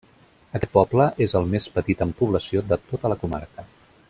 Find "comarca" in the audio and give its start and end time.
3.27-3.71